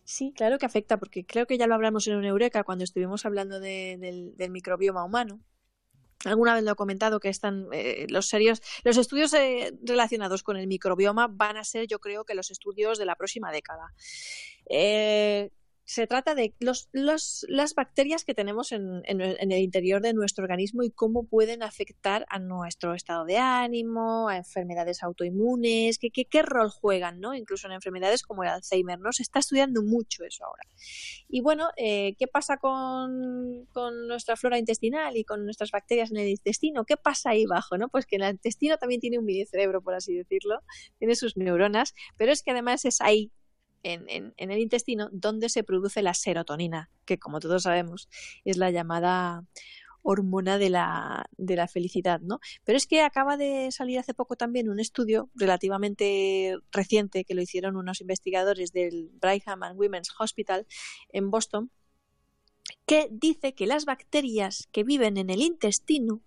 Sí, 0.04 0.34
claro 0.36 0.58
que 0.58 0.66
afecta, 0.66 0.98
porque 0.98 1.26
creo 1.26 1.46
que 1.46 1.58
ya 1.58 1.68
lo 1.68 1.76
hablamos 1.76 2.08
en 2.08 2.16
un 2.16 2.26
Eureka 2.26 2.64
cuando 2.64 2.84
estuvimos 2.84 3.26
hablando 3.26 3.60
del, 3.60 4.36
del 4.36 4.52
microbioma 4.52 5.04
humano 5.04 5.40
alguna 6.24 6.54
vez 6.56 6.64
lo 6.64 6.72
he 6.72 6.76
comentado 6.76 7.20
que 7.20 7.30
están 7.30 7.68
eh, 7.72 8.08
los 8.10 8.28
serios 8.28 8.62
los 8.84 8.98
estudios 8.98 9.34
eh, 9.34 9.74
relacionados 9.84 10.44
con 10.44 10.58
el 10.58 10.68
microbioma 10.68 11.28
van 11.28 11.58
a 11.58 11.64
ser 11.64 11.88
yo 11.88 12.00
creo 12.00 12.24
que 12.24 12.36
los 12.36 12.52
estudios 12.52 12.98
de 12.98 13.06
la 13.06 13.16
próxima 13.16 13.52
década 13.52 13.94
eh, 14.70 15.52
se 15.86 16.08
trata 16.08 16.34
de 16.34 16.56
los, 16.60 16.90
las 16.92 17.76
bacterias 17.76 18.26
que 18.26 18.34
tenemos 18.34 18.72
en, 18.72 19.04
el 19.06 19.52
interior 19.60 20.02
de 20.02 20.14
nuestro 20.14 20.44
organismo 20.44 20.82
y 20.82 20.90
cómo 20.90 21.28
pueden 21.28 21.62
afectar 21.62 22.26
a 22.30 22.40
nuestro 22.40 22.96
estado 22.96 23.24
de 23.24 23.38
ánimo, 23.38 24.28
a 24.28 24.38
enfermedades 24.38 25.04
autoinmunes, 25.04 26.00
qué, 26.00 26.10
qué, 26.10 26.42
rol 26.42 26.72
juegan, 26.72 27.20
¿no? 27.20 27.36
Incluso 27.36 27.68
en 27.68 27.74
enfermedades 27.74 28.24
como 28.24 28.44
el 28.44 28.50
Alzheimer, 28.50 29.00
¿no? 29.00 29.14
Se 29.14 29.22
está 29.22 29.38
estudiando 29.38 29.84
mucho 29.84 30.24
eso 30.24 30.46
ahora. 30.46 30.64
Y 31.30 31.42
bueno, 31.42 31.70
eh, 31.78 32.16
¿qué 32.18 32.28
pasa 32.28 32.58
con, 32.58 33.68
con, 33.72 34.08
nuestra 34.08 34.36
flora 34.38 34.58
intestinal 34.58 35.16
y 35.18 35.24
con 35.24 35.46
nuestras 35.46 35.70
bacterias 35.70 36.10
en 36.10 36.18
el 36.18 36.30
intestino? 36.30 36.86
¿Qué 36.86 36.98
pasa 36.98 37.30
ahí 37.30 37.46
abajo, 37.46 37.78
no? 37.78 37.90
Pues 37.90 38.08
que 38.08 38.16
el 38.16 38.24
intestino 38.24 38.78
también 38.78 39.02
tiene 39.02 39.20
un 39.20 39.26
mini 39.26 39.46
cerebro, 39.46 39.84
por 39.84 39.94
así 39.94 40.16
decirlo, 40.16 40.62
tiene 40.98 41.16
sus 41.16 41.38
neuronas, 41.38 41.94
pero 42.18 42.32
es 42.32 42.42
que 42.42 42.52
además 42.52 42.86
es 42.86 43.02
ahí 43.02 43.32
en, 43.86 44.34
el 44.38 44.60
intestino 44.60 45.10
donde 45.12 45.50
se 45.50 45.64
produce 45.64 46.02
la 46.02 46.14
serotonina, 46.14 46.90
que 47.06 47.20
como 47.20 47.40
todos 47.40 47.64
sabemos 47.64 48.10
es 48.44 48.58
la 48.58 48.72
llamada 48.72 49.46
hormona 50.02 50.58
de 50.58 50.70
la, 50.70 51.26
de 51.38 51.56
la 51.56 51.68
felicidad, 51.68 52.20
¿no? 52.22 52.40
Pero 52.64 52.78
es 52.78 52.86
que 52.86 53.02
acaba 53.02 53.38
de 53.38 53.72
salir 53.72 53.98
hace 53.98 54.14
poco 54.14 54.36
también 54.36 54.70
un 54.70 54.80
estudio 54.80 55.30
relativamente 55.36 56.58
reciente 56.72 57.26
que 57.26 57.34
lo 57.34 57.42
hicieron 57.42 57.76
unos 57.76 58.02
investigadores 58.02 58.72
del 58.72 59.10
Brigham 59.20 59.64
and 59.64 59.80
Women's 59.80 60.14
Hospital 60.20 60.68
en 61.10 61.32
Boston, 61.32 61.72
que 62.86 63.08
dice 63.12 63.54
que 63.54 63.68
las 63.68 63.86
bacterias 63.86 64.68
que 64.72 64.84
viven 64.84 65.18
en 65.18 65.30
el 65.30 65.42
intestino 65.42 66.22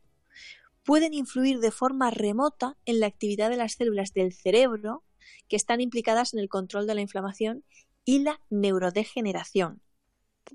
pueden 0.84 1.12
influir 1.12 1.60
de 1.60 1.70
forma 1.70 2.10
remota 2.10 2.76
en 2.84 3.00
la 3.00 3.06
actividad 3.06 3.50
de 3.50 3.56
las 3.56 3.74
células 3.74 4.12
del 4.12 4.32
cerebro 4.32 5.04
que 5.48 5.56
están 5.56 5.80
implicadas 5.80 6.34
en 6.34 6.40
el 6.40 6.48
control 6.48 6.86
de 6.86 6.94
la 6.94 7.00
inflamación 7.00 7.64
y 8.04 8.20
la 8.20 8.40
neurodegeneración. 8.50 9.82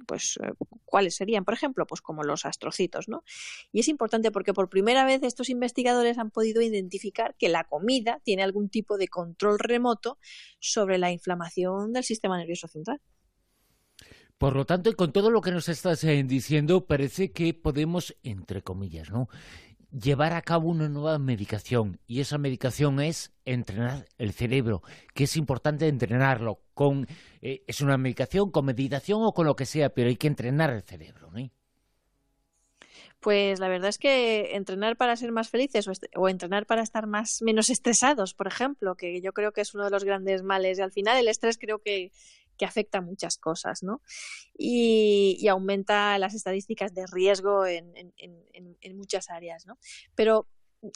Pues, 0.08 0.40
eh, 0.44 0.54
¿cuáles 0.86 1.16
serían? 1.16 1.46
Por 1.46 1.54
ejemplo, 1.54 1.86
pues 1.86 2.02
como 2.02 2.24
los 2.24 2.46
astrocitos, 2.46 3.08
¿no? 3.08 3.24
Y 3.72 3.82
es 3.82 3.88
importante 3.88 4.32
porque 4.32 4.54
por 4.54 4.70
primera 4.70 5.06
vez 5.06 5.22
estos 5.24 5.50
investigadores 5.50 6.18
han 6.18 6.32
podido 6.32 6.62
identificar 6.62 7.36
que 7.38 7.50
la 7.50 7.64
comida 7.64 8.20
tiene 8.24 8.44
algún 8.44 8.70
tipo 8.70 8.98
de 8.98 9.08
control 9.08 9.60
remoto 9.60 10.18
sobre 10.60 10.98
la 10.98 11.12
inflamación 11.12 11.94
del 11.94 12.04
sistema 12.04 12.38
nervioso 12.38 12.68
central. 12.68 13.02
Por 14.38 14.56
lo 14.56 14.66
tanto, 14.66 14.90
y 14.90 14.94
con 14.94 15.14
todo 15.14 15.30
lo 15.30 15.42
que 15.42 15.52
nos 15.52 15.70
estás 15.70 16.04
eh, 16.04 16.22
diciendo, 16.24 16.86
parece 16.86 17.32
que 17.32 17.54
podemos, 17.54 18.16
entre 18.24 18.62
comillas, 18.62 19.10
¿no? 19.10 19.30
Llevar 19.94 20.34
a 20.34 20.42
cabo 20.42 20.70
una 20.70 20.90
nueva 20.90 21.20
medicación 21.20 22.00
y 22.08 22.20
esa 22.20 22.38
medicación 22.38 23.00
es 23.00 23.32
entrenar 23.46 24.06
el 24.18 24.34
cerebro, 24.34 24.82
que 25.14 25.26
es 25.26 25.38
importante 25.38 25.88
entrenarlo 25.88 26.62
con 26.74 27.08
eh, 27.42 27.64
es 27.68 27.82
una 27.82 27.98
medicación 27.98 28.50
con 28.52 28.66
meditación 28.66 29.24
o 29.24 29.34
con 29.34 29.46
lo 29.46 29.56
que 29.56 29.66
sea, 29.66 29.90
pero 29.90 30.10
hay 30.10 30.16
que 30.16 30.28
entrenar 30.28 30.72
el 30.72 30.82
cerebro, 30.82 31.30
¿no? 31.32 31.50
Pues 33.20 33.62
la 33.62 33.70
verdad 33.70 33.88
es 33.88 33.98
que 33.98 34.54
entrenar 34.58 34.98
para 34.98 35.16
ser 35.16 35.32
más 35.32 35.48
felices 35.48 35.88
o, 36.14 36.28
entrenar 36.28 36.66
para 36.66 36.82
estar 36.82 37.08
más 37.08 37.42
menos 37.42 37.70
estresados, 37.70 38.34
por 38.34 38.48
ejemplo, 38.48 38.96
que 38.96 39.22
yo 39.22 39.32
creo 39.32 39.54
que 39.54 39.62
es 39.62 39.74
uno 39.74 39.86
de 39.86 39.92
los 39.92 40.04
grandes 40.04 40.44
males. 40.44 40.78
Y 40.78 40.82
al 40.82 40.92
final 40.92 41.18
el 41.18 41.30
estrés 41.30 41.58
creo 41.58 41.80
que 41.80 42.12
que 42.58 42.66
afecta 42.66 43.02
muchas 43.02 43.38
cosas, 43.38 43.84
¿no? 43.84 44.02
Y, 44.58 45.48
aumenta 45.48 46.18
las 46.18 46.34
estadísticas 46.34 46.94
de 46.94 47.06
riesgo 47.12 47.66
en, 47.66 47.92
muchas 48.96 49.30
áreas, 49.30 49.66
¿no? 49.66 49.78
Pero 50.16 50.48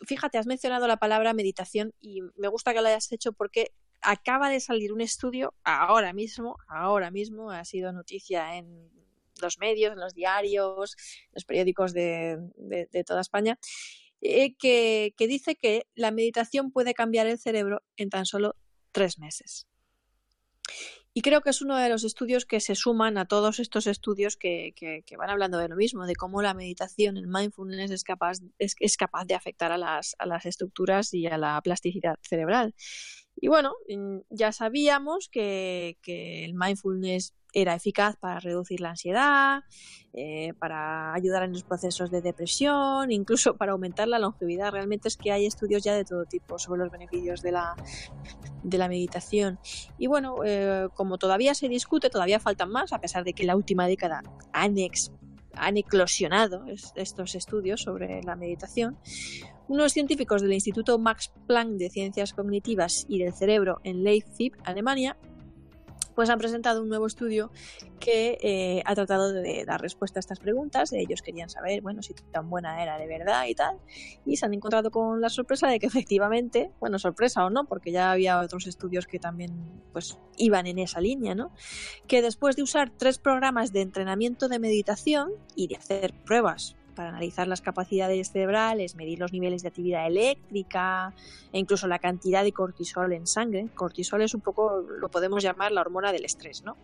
fíjate, 0.06 0.38
has 0.38 0.48
mencionado 0.48 0.88
la 0.88 0.98
palabra 0.98 1.34
meditación 1.34 1.94
y 2.00 2.22
me 2.36 2.48
gusta 2.48 2.74
que 2.74 2.82
lo 2.82 2.88
hayas 2.88 3.12
hecho 3.12 3.34
porque 3.34 3.72
acaba 4.02 4.50
de 4.50 4.60
salir 4.60 4.94
un 4.94 5.02
estudio 5.02 5.54
ahora 5.64 6.14
mismo, 6.14 6.58
ahora 6.68 7.12
mismo, 7.12 7.52
ha 7.52 7.66
sido 7.66 7.92
noticia 7.92 8.58
en 8.58 8.90
los 9.42 9.60
medios, 9.60 9.94
en 9.94 10.00
los 10.00 10.14
diarios, 10.14 10.96
en 11.26 11.32
los 11.34 11.46
periódicos 11.46 11.94
de, 11.94 12.38
toda 13.06 13.22
España, 13.22 13.60
eh, 14.22 14.56
que 14.56 15.14
dice 15.20 15.56
que 15.56 15.88
la 15.96 16.12
meditación 16.12 16.72
puede 16.72 16.94
cambiar 16.94 17.28
el 17.28 17.40
cerebro 17.40 17.84
en 17.96 18.10
tan 18.10 18.26
solo 18.26 18.56
tres 18.92 19.20
meses. 19.20 19.68
Y 21.18 21.24
creo 21.24 21.42
que 21.42 21.50
es 21.50 21.64
uno 21.64 21.76
de 21.78 21.90
los 21.90 22.04
estudios 22.04 22.46
que 22.46 22.60
se 22.60 22.76
suman 22.76 23.18
a 23.18 23.26
todos 23.26 23.60
estos 23.60 23.88
estudios 23.88 24.38
que, 24.38 25.04
van 25.18 25.32
hablando 25.32 25.58
de 25.58 25.68
lo 25.68 25.76
mismo, 25.76 26.06
de 26.06 26.16
cómo 26.16 26.44
la 26.44 26.54
meditación, 26.54 27.18
el 27.18 27.26
mindfulness 27.26 27.90
es 27.90 28.04
capaz, 28.04 28.38
es, 28.60 28.98
capaz 28.98 29.26
de 29.26 29.34
afectar 29.34 29.72
a 29.72 29.80
las, 29.80 30.16
a 30.20 30.28
las 30.28 30.46
estructuras 30.46 31.12
y 31.16 31.26
a 31.26 31.40
la 31.40 31.60
plasticidad 31.64 32.20
cerebral. 32.22 32.76
Y 33.40 33.48
bueno, 33.50 33.74
ya 34.30 34.52
sabíamos 34.52 35.30
que, 35.30 35.98
el 36.06 36.54
mindfulness 36.56 37.34
era 37.54 37.76
eficaz 37.76 38.16
para 38.18 38.40
reducir 38.40 38.82
la 38.82 38.90
ansiedad, 38.90 39.64
eh, 40.14 40.54
para 40.60 41.14
ayudar 41.14 41.44
en 41.44 41.54
los 41.54 41.64
procesos 41.64 42.12
de 42.12 42.22
depresión, 42.22 43.12
incluso 43.12 43.56
para 43.56 43.72
aumentar 43.72 44.08
la 44.08 44.20
longevidad. 44.20 44.72
Realmente 44.72 45.08
es 45.08 45.18
que 45.18 45.32
hay 45.32 45.46
estudios 45.46 45.84
ya 45.84 45.96
de 45.96 46.04
todo 46.04 46.26
tipo 46.26 46.58
sobre 46.60 46.82
los 46.82 46.92
beneficios 46.92 47.42
de 47.42 47.52
la, 47.52 47.76
de 48.64 48.78
la 48.78 48.88
meditación. 48.88 49.60
Y 49.98 50.08
bueno, 50.08 50.38
eh, 50.44 50.88
como 50.94 51.18
todavía 51.18 51.54
se 51.54 51.70
discute, 51.70 52.10
todavía 52.10 52.40
faltan 52.40 52.70
más, 52.70 52.92
a 52.92 53.00
pesar 53.00 53.24
de 53.24 53.34
que 53.34 53.44
en 53.44 53.48
la 53.48 53.56
última 53.56 53.88
década 53.88 54.24
han, 54.52 54.76
han 55.54 55.78
eclosionado 55.78 56.66
estos 56.96 57.36
estudios 57.36 57.82
sobre 57.82 58.24
la 58.24 58.36
meditación. 58.36 58.98
Unos 59.68 59.92
científicos 59.92 60.42
del 60.42 60.54
Instituto 60.54 60.98
Max 60.98 61.32
Planck 61.46 61.72
de 61.72 61.90
Ciencias 61.90 62.34
Cognitivas 62.34 63.06
y 63.10 63.20
del 63.20 63.34
Cerebro 63.34 63.80
en 63.84 64.04
Leipzig, 64.04 64.54
Alemania, 64.64 65.18
pues 66.18 66.32
han 66.32 66.40
presentado 66.40 66.82
un 66.82 66.90
nuevo 66.90 67.06
estudio 67.06 67.52
que 68.00 68.40
eh, 68.42 68.82
ha 68.86 68.96
tratado 68.96 69.34
de 69.34 69.66
dar 69.66 69.80
respuesta 69.80 70.18
a 70.18 70.22
estas 70.22 70.40
preguntas. 70.40 70.92
Ellos 70.92 71.22
querían 71.22 71.48
saber, 71.48 71.82
bueno, 71.82 72.02
si 72.02 72.16
tan 72.32 72.50
buena 72.50 72.82
era 72.82 72.98
de 72.98 73.06
verdad 73.06 73.46
y 73.46 73.54
tal. 73.54 73.78
Y 74.26 74.38
se 74.38 74.48
han 74.48 74.54
encontrado 74.56 74.90
con 74.90 75.22
la 75.22 75.30
sorpresa 75.30 75.68
de 75.68 75.80
que 75.80 75.86
efectivamente, 75.88 76.72
bueno, 76.80 76.98
sorpresa 76.98 77.46
o 77.46 77.52
no, 77.52 77.66
porque 77.66 77.92
ya 77.92 78.12
había 78.12 78.40
otros 78.40 78.66
estudios 78.66 79.06
que 79.06 79.20
también 79.20 79.54
pues 79.94 80.18
iban 80.38 80.66
en 80.66 80.80
esa 80.80 81.02
línea, 81.02 81.36
¿no? 81.36 81.52
Que 82.08 82.24
después 82.24 82.56
de 82.56 82.64
usar 82.64 82.90
tres 82.90 83.20
programas 83.20 83.72
de 83.72 83.82
entrenamiento 83.82 84.48
de 84.48 84.58
meditación 84.58 85.34
y 85.56 85.68
de 85.68 85.76
hacer 85.76 86.16
pruebas 86.26 86.77
para 86.98 87.10
analizar 87.10 87.48
las 87.48 87.62
capacidades 87.62 88.32
cerebrales, 88.32 88.96
medir 88.96 89.20
los 89.20 89.32
niveles 89.32 89.62
de 89.62 89.68
actividad 89.68 90.08
eléctrica 90.08 91.14
e 91.54 91.60
incluso 91.60 91.88
la 91.88 92.00
cantidad 92.00 92.44
de 92.44 92.52
cortisol 92.52 93.14
en 93.14 93.28
sangre. 93.28 93.70
Cortisol 93.76 94.24
es 94.24 94.34
un 94.34 94.42
poco, 94.42 94.82
lo 94.82 95.10
podemos 95.10 95.44
llamar 95.44 95.72
la 95.72 95.82
hormona 95.82 96.12
del 96.12 96.26
estrés, 96.26 96.64
¿no? 96.64 96.76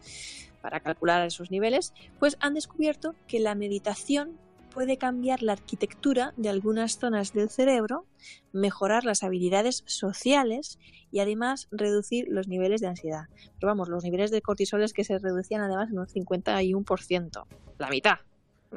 Para 0.62 0.80
calcular 0.82 1.26
esos 1.26 1.50
niveles, 1.50 1.94
pues 2.20 2.38
han 2.40 2.54
descubierto 2.54 3.16
que 3.28 3.40
la 3.40 3.56
meditación 3.56 4.38
puede 4.70 4.98
cambiar 4.98 5.42
la 5.42 5.54
arquitectura 5.54 6.34
de 6.38 6.50
algunas 6.50 7.00
zonas 7.00 7.34
del 7.34 7.50
cerebro, 7.50 8.06
mejorar 8.52 9.06
las 9.06 9.24
habilidades 9.24 9.84
sociales 9.88 10.80
y 11.12 11.20
además 11.20 11.68
reducir 11.72 12.28
los 12.30 12.48
niveles 12.48 12.82
de 12.82 12.88
ansiedad. 12.88 13.26
Pero 13.60 13.68
vamos, 13.68 13.90
los 13.90 14.04
niveles 14.04 14.30
de 14.30 14.42
cortisol 14.42 14.84
es 14.84 14.94
que 14.94 15.04
se 15.04 15.18
reducían 15.18 15.62
además 15.62 15.90
en 15.90 16.00
un 16.00 16.08
51%, 16.08 17.46
la 17.80 17.90
mitad. 17.90 18.18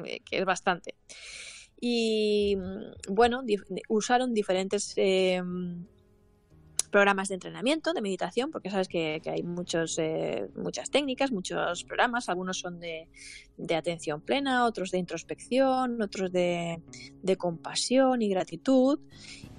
Eh, 0.05 0.21
que 0.23 0.39
es 0.39 0.45
bastante. 0.45 0.95
Y 1.79 2.55
mm, 2.55 3.13
bueno, 3.13 3.43
usaron 3.89 4.33
diferentes 4.33 4.93
eh, 4.97 5.41
programas 6.91 7.27
de 7.27 7.35
entrenamiento, 7.35 7.93
de 7.93 8.01
meditación, 8.01 8.51
porque 8.51 8.69
sabes 8.69 8.87
que, 8.87 9.21
hay 9.25 9.43
muchos, 9.43 9.97
eh, 9.99 10.47
muchas 10.55 10.89
técnicas, 10.89 11.31
muchos 11.31 11.83
programas, 11.83 12.29
algunos 12.29 12.59
son 12.59 12.79
de, 12.79 13.07
atención 13.75 14.21
plena, 14.21 14.65
otros 14.65 14.91
de 14.91 14.97
introspección, 14.97 16.01
otros 16.01 16.31
de, 16.31 16.81
de 17.21 17.35
compasión 17.37 18.21
y 18.21 18.29
gratitud. 18.29 18.99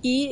Y 0.02 0.30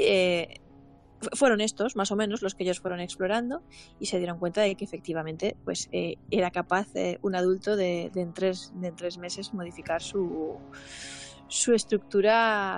fueron 1.34 1.60
estos, 1.60 1.96
más 1.96 2.10
o 2.10 2.16
menos, 2.16 2.42
los 2.42 2.54
que 2.54 2.64
ellos 2.64 2.80
fueron 2.80 3.00
explorando 3.00 3.62
y 3.98 4.06
se 4.06 4.18
dieron 4.18 4.38
cuenta 4.38 4.62
de 4.62 4.74
que 4.74 4.84
efectivamente 4.84 5.56
pues, 5.64 5.88
eh, 5.92 6.16
era 6.30 6.50
capaz 6.50 6.88
eh, 6.94 7.18
un 7.22 7.34
adulto 7.34 7.76
de, 7.76 8.10
en 8.14 8.32
tres, 8.32 8.72
de 8.74 8.92
tres 8.92 9.18
meses 9.18 9.54
modificar 9.54 10.02
su, 10.02 10.58
su 11.48 11.72
estructura 11.72 12.76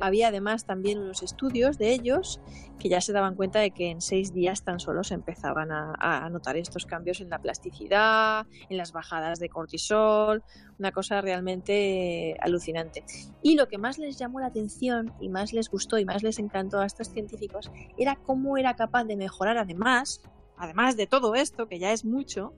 había 0.00 0.28
además 0.28 0.64
también 0.64 0.98
unos 0.98 1.22
estudios 1.22 1.78
de 1.78 1.92
ellos 1.92 2.40
que 2.78 2.88
ya 2.88 3.00
se 3.00 3.12
daban 3.12 3.34
cuenta 3.34 3.60
de 3.60 3.70
que 3.70 3.90
en 3.90 4.00
seis 4.00 4.32
días 4.32 4.64
tan 4.64 4.80
solo 4.80 5.04
se 5.04 5.14
empezaban 5.14 5.70
a, 5.72 6.28
notar 6.30 6.56
estos 6.56 6.86
cambios 6.86 7.20
en 7.20 7.30
la 7.30 7.38
plasticidad, 7.38 8.46
en 8.68 8.76
las 8.76 8.92
bajadas 8.92 9.38
de 9.38 9.48
cortisol, 9.48 10.42
una 10.78 10.92
cosa 10.92 11.20
realmente 11.20 12.36
alucinante. 12.40 13.04
Y 13.42 13.54
lo 13.54 13.68
que 13.68 13.78
más 13.78 13.98
les 13.98 14.18
llamó 14.18 14.40
la 14.40 14.46
atención 14.46 15.12
y 15.20 15.28
más 15.28 15.52
les 15.52 15.70
gustó 15.70 15.98
y 15.98 16.04
más 16.04 16.22
les 16.22 16.38
encantó 16.38 16.80
a 16.80 16.86
estos 16.86 17.10
científicos 17.10 17.70
era 17.96 18.16
cómo 18.16 18.56
era 18.58 18.74
capaz 18.74 19.04
de 19.04 19.16
mejorar 19.16 19.58
además, 19.58 20.20
además 20.56 20.96
de 20.96 21.06
todo 21.06 21.34
esto, 21.34 21.68
que 21.68 21.78
ya 21.78 21.92
es 21.92 22.04
mucho, 22.04 22.54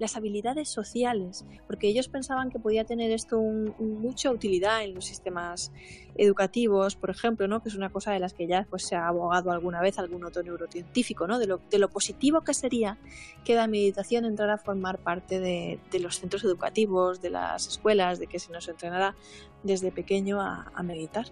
las 0.00 0.16
habilidades 0.16 0.68
sociales, 0.68 1.44
porque 1.66 1.86
ellos 1.86 2.08
pensaban 2.08 2.50
que 2.50 2.58
podía 2.58 2.84
tener 2.84 3.12
esto 3.12 3.38
mucha 3.38 4.30
utilidad 4.30 4.82
en 4.82 4.94
los 4.94 5.04
sistemas 5.04 5.72
educativos, 6.16 6.96
por 6.96 7.10
ejemplo, 7.10 7.46
¿no? 7.46 7.62
que 7.62 7.68
es 7.68 7.74
una 7.74 7.90
cosa 7.90 8.12
de 8.12 8.18
las 8.18 8.32
que 8.32 8.46
ya 8.46 8.66
pues, 8.68 8.84
se 8.84 8.96
ha 8.96 9.06
abogado 9.06 9.52
alguna 9.52 9.80
vez 9.80 9.98
algún 9.98 10.24
otro 10.24 10.42
neurocientífico, 10.42 11.26
¿no? 11.26 11.38
de, 11.38 11.46
lo, 11.46 11.60
de 11.70 11.78
lo 11.78 11.88
positivo 11.90 12.40
que 12.40 12.54
sería 12.54 12.96
que 13.44 13.54
la 13.54 13.66
meditación 13.66 14.24
entrara 14.24 14.54
a 14.54 14.58
formar 14.58 14.98
parte 14.98 15.38
de, 15.38 15.78
los 16.00 16.18
centros 16.18 16.44
educativos, 16.44 17.20
de 17.20 17.30
las 17.30 17.68
escuelas, 17.68 18.18
de 18.18 18.26
que 18.26 18.38
se 18.38 18.50
nos 18.52 18.68
entrenara 18.68 19.14
desde 19.62 19.92
pequeño 19.92 20.40
a, 20.40 20.82
meditar. 20.82 21.26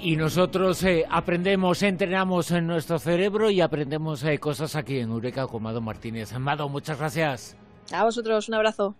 Y 0.00 0.14
nosotros 0.14 0.82
eh, 0.84 1.04
aprendemos, 1.10 1.82
entrenamos 1.82 2.52
en 2.52 2.68
nuestro 2.68 3.00
cerebro 3.00 3.50
y 3.50 3.60
aprendemos 3.60 4.22
eh, 4.22 4.38
cosas 4.38 4.76
aquí 4.76 4.98
en 4.98 5.10
Eureka 5.10 5.48
con 5.48 5.62
Mado 5.64 5.80
Martínez. 5.80 6.32
Amado, 6.32 6.68
muchas 6.68 6.98
gracias. 6.98 7.56
A 7.92 8.04
vosotros, 8.04 8.48
un 8.48 8.54
abrazo. 8.54 8.96